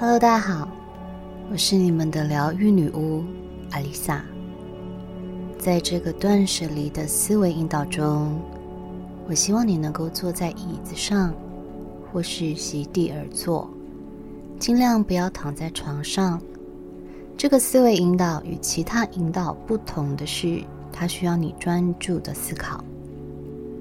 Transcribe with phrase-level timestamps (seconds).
[0.00, 0.68] Hello，大家好，
[1.50, 3.24] 我是你们的疗愈女巫
[3.72, 4.24] 阿丽萨。
[5.58, 8.40] 在这个断舍离的思维引导中，
[9.28, 11.34] 我希望你能够坐在椅子上，
[12.12, 13.68] 或是席地而坐，
[14.60, 16.40] 尽量不要躺在床上。
[17.36, 20.62] 这个思维引导与其他引导不同的是，
[20.92, 22.84] 它需要你专注的思考，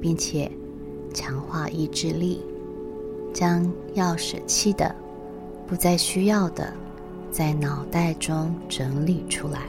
[0.02, 0.52] 并且
[1.14, 2.42] 强化意志力，
[3.32, 4.96] 将要舍弃的、
[5.68, 6.74] 不再需要的，
[7.30, 9.60] 在脑袋中整理出来，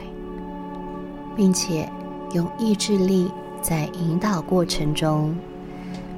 [1.35, 1.87] 并且
[2.33, 3.29] 用意志力
[3.61, 5.35] 在引导过程中，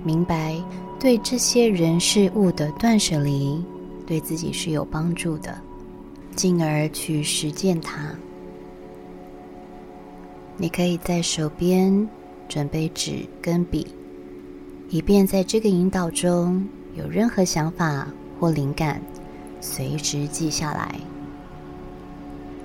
[0.03, 0.55] 明白
[0.99, 3.63] 对这些人事物的断舍离
[4.05, 5.55] 对自己是有帮助的。
[6.33, 8.09] 进而去实践它。
[10.55, 12.07] 你可以在手边
[12.47, 13.85] 准备纸跟笔，
[14.89, 18.07] 以便在这个引导中有任何想法
[18.39, 19.01] 或灵感，
[19.61, 20.93] 随时记下来。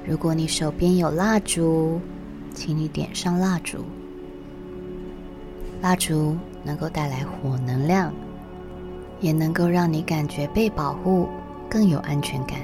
[0.05, 2.01] 如果你手边有蜡烛，
[2.55, 3.85] 请你点上蜡烛。
[5.83, 8.13] 蜡烛能够带来火能量，
[9.21, 11.29] 也能够让你感觉被保护，
[11.69, 12.59] 更有安全感。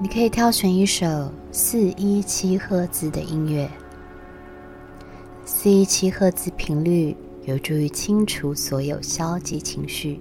[0.00, 3.68] 你可以挑选一首四一七赫兹的音乐。
[5.44, 10.20] 四一七赫兹频率有助于清除所有消极情绪，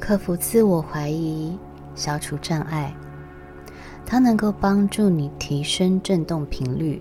[0.00, 1.56] 克服自我怀疑，
[1.94, 2.92] 消除障碍。
[4.06, 7.00] 它能够帮助你提升振动频率，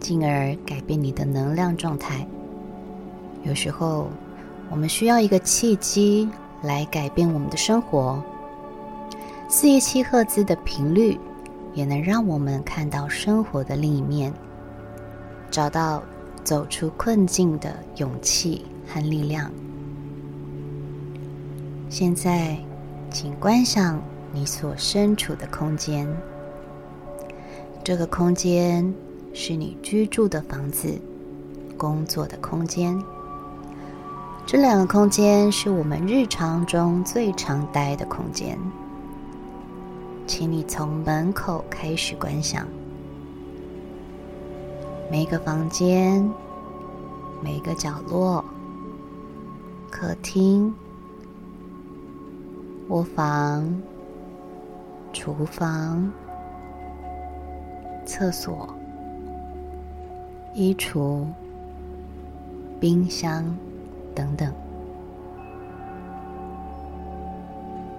[0.00, 2.26] 进而改变你的能量状态。
[3.42, 4.08] 有时候，
[4.70, 6.28] 我们需要一个契机
[6.62, 8.22] 来改变我们的生活。
[9.48, 11.18] 四一七赫兹的频率，
[11.74, 14.32] 也能让我们看到生活的另一面，
[15.50, 16.02] 找到
[16.44, 19.50] 走出困境的勇气和力量。
[21.90, 22.54] 现在，
[23.10, 23.98] 请观想
[24.30, 26.06] 你所身处的空间。
[27.82, 28.94] 这个空间
[29.32, 31.00] 是你居住的房子、
[31.78, 33.02] 工作的空间。
[34.44, 38.58] 这两个空间是我们日常中最常待的空间。
[40.26, 42.66] 请你从门口开始观想，
[45.10, 46.30] 每个房间、
[47.42, 48.44] 每个角落、
[49.90, 50.74] 客厅、
[52.88, 53.82] 卧房、
[55.12, 56.10] 厨房、
[58.06, 58.66] 厕所、
[60.54, 61.22] 衣橱、
[62.80, 63.44] 冰箱
[64.14, 64.50] 等等。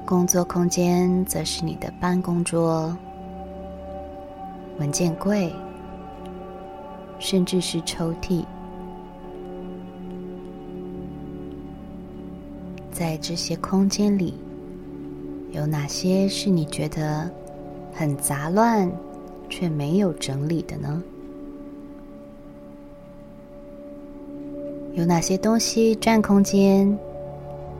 [0.07, 2.97] 工作空间则是你的办公桌、
[4.79, 5.53] 文件柜，
[7.19, 8.43] 甚至是抽屉。
[12.91, 14.33] 在这些空间里，
[15.51, 17.29] 有哪些是你觉得
[17.91, 18.89] 很杂乱
[19.49, 21.03] 却没有整理的呢？
[24.93, 26.97] 有哪些东西占空间，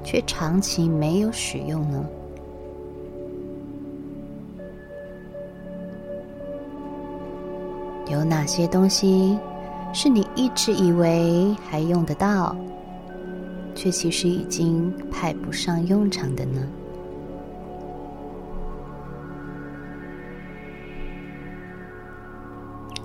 [0.03, 2.05] 却长期没有使用呢？
[8.09, 9.37] 有哪些东西
[9.93, 12.55] 是你一直以为还用得到，
[13.75, 16.61] 却其实已经派不上用场的呢？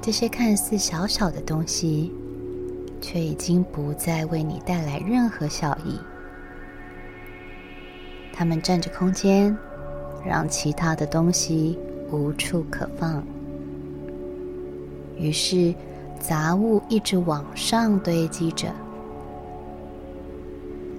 [0.04, 2.12] 这些看似小小的东西，
[3.00, 5.98] 却已经不再为你带来任何效益。
[8.31, 9.56] 它们占着空间，
[10.22, 11.78] 让其他的东西
[12.10, 13.25] 无处可放。
[15.16, 15.75] 于是，
[16.20, 18.70] 杂物一直往上堆积着，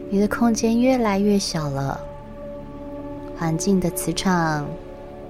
[0.10, 2.02] 你的空间越来越小了，
[3.38, 4.68] 环境的磁场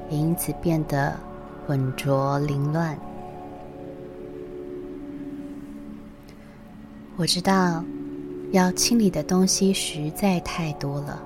[0.10, 1.14] 也因此变得
[1.68, 2.98] 浑浊凌乱。
[7.18, 7.82] 我知道，
[8.52, 11.18] 要清理的东西实在太多了，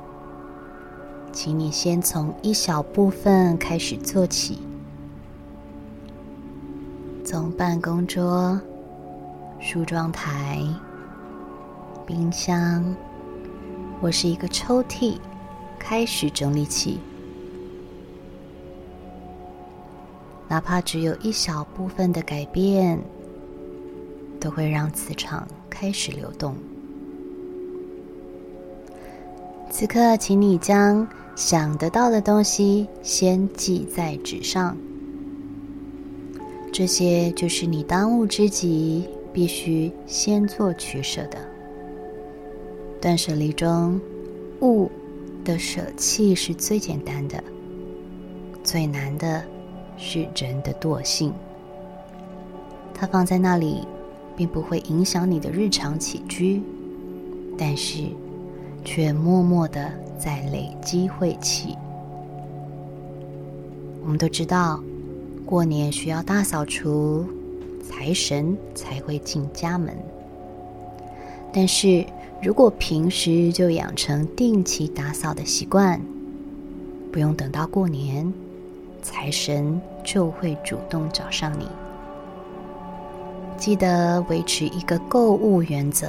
[1.31, 4.59] 请你先从一小部分开始做起。
[7.25, 8.61] 从办公桌、
[9.59, 10.63] 梳妆台、
[12.05, 12.85] 冰箱，
[13.99, 15.17] 或是一个抽屉
[15.79, 16.99] 开始整理起，
[20.47, 22.99] 哪怕只有一小部分的改变，
[24.39, 26.55] 都会让磁场开始流动。
[29.69, 34.75] 此刻，请你将想得到的东西先记在纸上。
[36.71, 41.37] 这些就是你当务之急，必须先做取舍的。
[43.01, 43.99] 断舍离中，
[44.61, 44.89] 物
[45.45, 47.43] 的舍弃是最简单的，
[48.63, 49.43] 最难的
[49.97, 51.33] 是人的惰性。
[52.93, 53.87] 它放在那里，
[54.39, 56.61] 并不会影响你的日常起居，
[57.57, 58.05] 但是
[58.85, 61.75] 却默默的在累积晦气。
[64.01, 64.81] 我们都知道，
[65.45, 67.25] 过年需要大扫除，
[67.83, 69.93] 财神才会进家门。
[71.51, 72.05] 但是
[72.41, 75.99] 如果平时就养成定期打扫的习惯，
[77.11, 78.33] 不用等到过年，
[79.01, 81.67] 财神就会主动找上你。
[83.59, 86.07] 记得维持一个购物原则：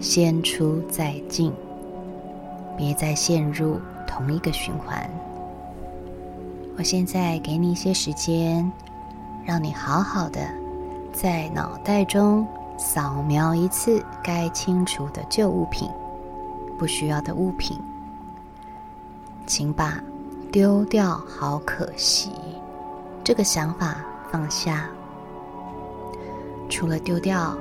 [0.00, 1.52] 先出再进，
[2.76, 5.08] 别再陷入同一个循环。
[6.76, 8.70] 我现在给你一些时间，
[9.44, 10.40] 让你好好的
[11.12, 12.44] 在脑袋中
[12.76, 15.88] 扫描一次该清除的旧物品、
[16.76, 17.78] 不需要的物品，
[19.46, 20.02] 请把
[20.50, 22.32] 丢掉好可惜
[23.22, 24.88] 这个想法放下。
[26.68, 27.56] 除了丢掉，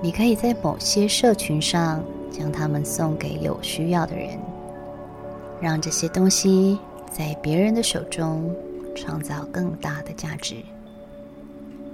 [0.00, 4.38] 你可以在某些社群上将它们送给有需要的人，
[5.60, 6.78] 让这些东西。
[7.14, 8.50] 在别人的手中
[8.96, 10.54] 创造更大的价值，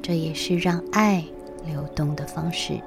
[0.00, 1.24] 这也是让爱
[1.66, 2.78] 流动的方式。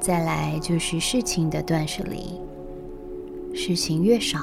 [0.00, 2.40] 再来就是事情的断舍离。
[3.54, 4.38] 事情越少，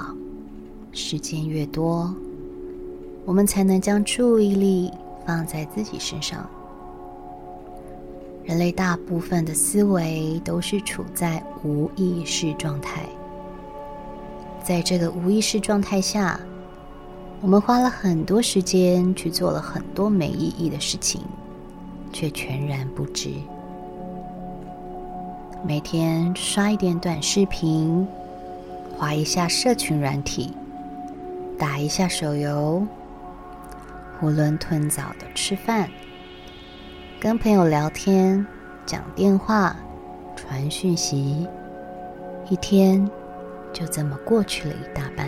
[0.92, 2.14] 时间越多，
[3.24, 4.92] 我们才能将注意力
[5.26, 6.48] 放在自己身上。
[8.44, 13.08] 人类大部分的思维都是处在无意识状态，
[14.64, 16.40] 在这个无意识状态下，
[17.42, 21.22] 我们花了很多时间去做了很多没意义的事情，
[22.12, 23.32] 却全然不知。
[25.68, 28.08] 每天刷一点短视频，
[28.96, 30.54] 滑一下社群软体，
[31.58, 32.86] 打一下手游，
[34.22, 35.90] 囫囵吞枣的吃饭，
[37.20, 38.46] 跟朋友聊天、
[38.86, 39.76] 讲电话、
[40.36, 41.48] 传讯息，
[42.48, 43.10] 一天
[43.74, 45.28] 就这么过去了一大半。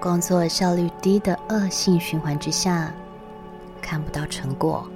[0.00, 2.94] 工作效率低的恶性循环之下，
[3.82, 4.88] 看不到成果，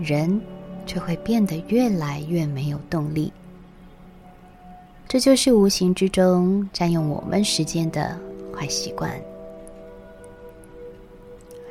[0.00, 0.40] 人。
[0.86, 3.32] 却会变得越来越没有动力，
[5.08, 8.18] 这就是无形之中占用我们时间的
[8.54, 9.10] 坏习惯。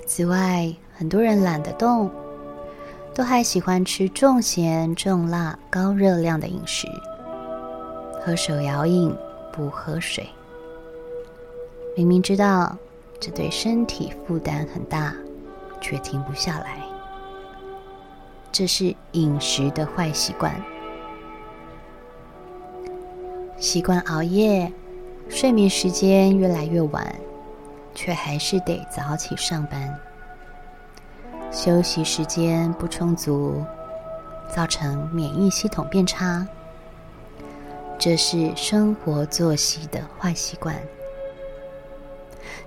[0.05, 2.09] 此外，很多人懒得动，
[3.13, 6.87] 都还喜欢吃重咸、重辣、高热量的饮食，
[8.21, 9.15] 喝手摇饮
[9.51, 10.27] 不喝水。
[11.95, 12.75] 明明知道
[13.19, 15.15] 这对身体负担很大，
[15.79, 16.92] 却停不下来。
[18.53, 20.53] 这是饮食的坏习惯，
[23.57, 24.71] 习惯熬夜，
[25.27, 27.15] 睡眠时间越来越晚，
[27.95, 29.99] 却还是得早起上班。
[31.51, 33.65] 休息时间不充足，
[34.55, 36.47] 造成免疫系统变差。
[37.97, 40.75] 这是生活作息的坏习惯。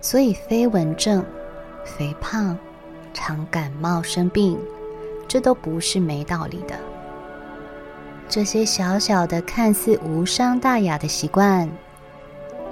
[0.00, 1.24] 所以，飞蚊症、
[1.84, 2.58] 肥胖、
[3.14, 4.58] 常感冒生病。
[5.28, 6.76] 这都不是没道理的。
[8.28, 11.70] 这些小小的、看似无伤大雅的习惯，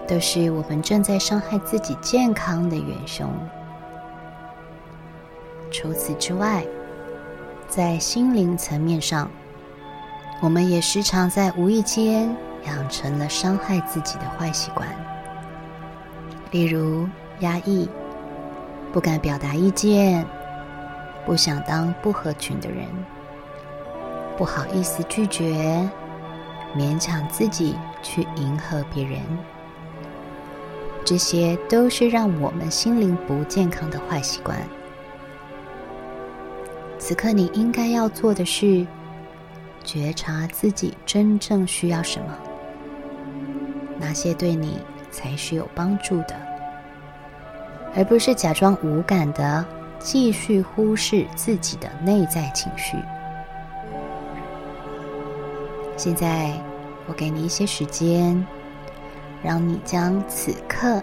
[0.07, 3.29] 都是我们正在伤害自己健康的元凶。
[5.71, 6.65] 除此之外，
[7.69, 9.31] 在心灵层面上，
[10.41, 12.35] 我们也时常在无意间
[12.67, 14.89] 养成了伤害自己的坏习惯，
[16.51, 17.09] 例如
[17.41, 17.89] 压抑、
[18.93, 20.25] 不敢表达意见。
[21.27, 22.87] 不想当不合群的人，
[24.37, 25.89] 不好意思拒绝，
[26.77, 29.21] 勉强自己去迎合别人，
[31.05, 34.59] 这些都是让我们心灵不健康的坏习惯。
[36.99, 38.87] 此刻你应该要做的是，
[39.83, 42.39] 觉察自己真正需要什么，
[43.99, 44.79] 哪些对你
[45.11, 46.35] 才是有帮助的，
[47.95, 49.65] 而不是假装无感的。
[50.05, 52.99] 继续忽视自己的内在情绪。
[55.97, 56.53] 现在，
[57.07, 58.47] 我给你一些时间，
[59.43, 61.03] 让你将此刻，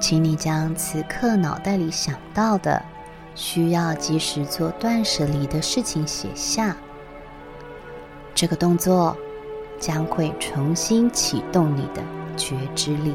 [0.00, 2.82] 请你将此刻脑袋里想到的
[3.34, 6.74] 需要及时做断舍离的事情写下。
[8.34, 9.14] 这个动作
[9.78, 12.02] 将会重新启动你的
[12.34, 13.14] 觉知力。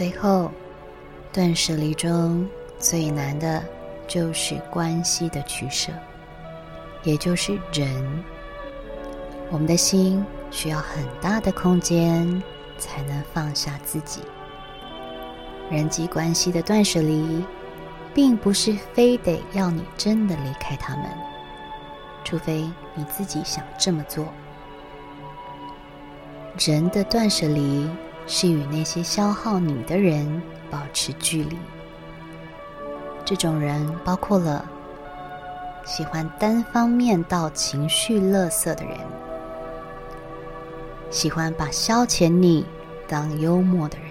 [0.00, 0.50] 最后，
[1.30, 3.62] 断舍离中最难的
[4.08, 5.92] 就是关系的取舍，
[7.02, 8.24] 也就是人。
[9.50, 12.42] 我们的心需要很大的空间
[12.78, 14.22] 才能放下自己。
[15.70, 17.44] 人际关系的断舍离，
[18.14, 21.04] 并不是非得要你真的离开他们，
[22.24, 22.62] 除非
[22.94, 24.26] 你自己想这么做。
[26.58, 27.86] 人的断舍离。
[28.32, 31.58] 是与那些消耗你的人保持距离。
[33.24, 34.64] 这种人包括了
[35.84, 38.96] 喜欢单方面到情绪垃圾的人，
[41.10, 42.64] 喜欢把消遣你
[43.08, 44.06] 当幽默的人，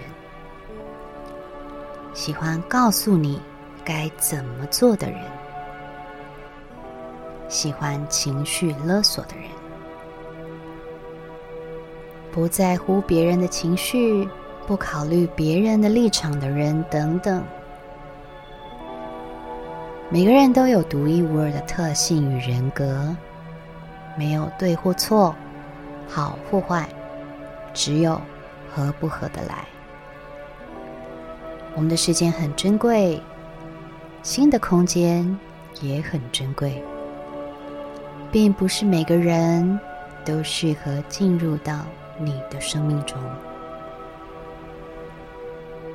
[2.12, 3.40] 喜欢告诉你
[3.82, 5.18] 该怎么做的人，
[7.48, 9.48] 喜欢情绪勒索的人。
[12.32, 14.28] 不在乎别人的情绪，
[14.66, 17.42] 不考虑别人的立场的人等等。
[20.08, 23.14] 每个人都有独一无二的特性与人格，
[24.16, 25.34] 没有对或错，
[26.08, 26.88] 好或坏，
[27.72, 28.20] 只有
[28.72, 29.64] 合不合得来。
[31.74, 33.22] 我们的时间很珍贵，
[34.22, 35.38] 心的空间
[35.80, 36.82] 也很珍贵，
[38.32, 39.78] 并不是每个人
[40.24, 41.86] 都适合进入到。
[42.22, 43.18] 你的生命中，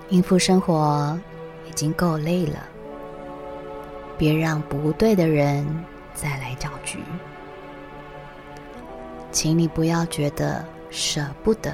[0.10, 1.15] 应付生活
[1.70, 2.67] 已经够累了，
[4.17, 5.63] 别让不对的人
[6.15, 6.98] 再来搅局。
[9.32, 11.72] 请你不要觉得舍不得，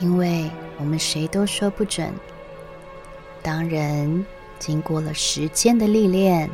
[0.00, 2.12] 因为我们谁都说不准。
[3.42, 4.26] 当人
[4.58, 6.50] 经过了时间的历练，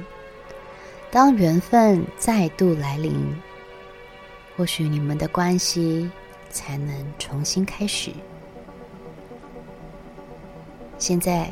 [1.11, 3.35] 当缘分再度来临。
[4.61, 6.11] 或许你们的关系
[6.51, 8.13] 才能重新开始。
[10.99, 11.51] 现在，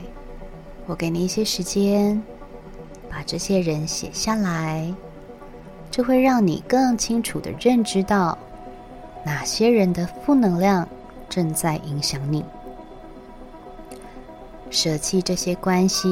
[0.84, 2.22] 我给你一些时间，
[3.08, 4.94] 把这些人写下来，
[5.90, 8.36] 这会让你更清楚地认知到
[9.24, 10.86] 哪些人的负能量
[11.30, 12.44] 正在影响你。
[14.68, 16.08] 舍弃这些关系，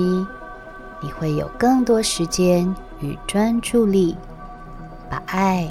[1.02, 4.16] 你会有更多时间与专注力，
[5.10, 5.70] 把爱。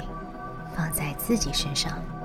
[0.76, 2.15] 放在自己身上。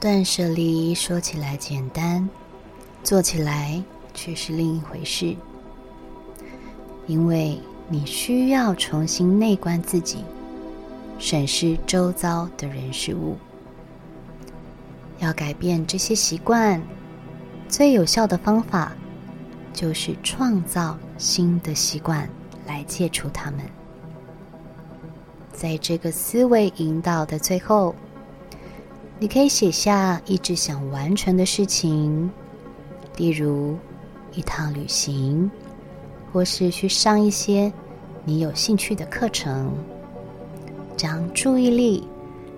[0.00, 2.26] 断舍离说起来简单，
[3.04, 5.36] 做起来却是另一回事。
[7.06, 10.24] 因为你需要重新内观自己，
[11.18, 13.36] 审视周遭的人事物。
[15.18, 16.80] 要改变这些习惯，
[17.68, 18.92] 最有效的方法
[19.74, 22.26] 就是创造新的习惯
[22.66, 23.60] 来戒除它们。
[25.52, 27.94] 在这个思维引导的最后。
[29.22, 32.30] 你可以写下一直想完成的事情，
[33.18, 33.76] 例如
[34.32, 35.50] 一趟旅行，
[36.32, 37.70] 或是去上一些
[38.24, 39.70] 你有兴趣的课程。
[40.96, 42.08] 将注意力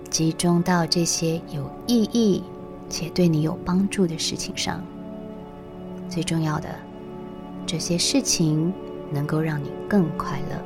[0.09, 2.41] 集中到这些有意义
[2.89, 4.81] 且对你有帮助的事情上。
[6.09, 6.69] 最重要的，
[7.65, 8.73] 这些事情
[9.11, 10.57] 能够让你更快乐。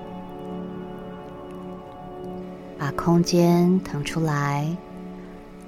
[2.78, 4.78] 把空间腾出来。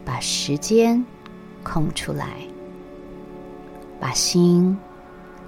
[0.05, 1.03] 把时间
[1.63, 2.27] 空出来，
[3.99, 4.77] 把心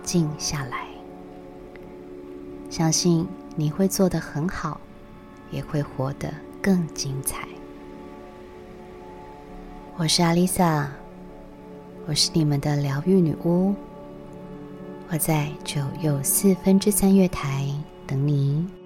[0.04, 0.88] 静下来，
[2.70, 4.80] 相信你会做得很好，
[5.52, 7.48] 也会活得更精彩。
[9.98, 10.90] 我是阿丽萨，
[12.08, 13.76] 我是你们的疗愈女巫，
[15.10, 17.68] 我在九又四分之三月台
[18.08, 18.81] 等你。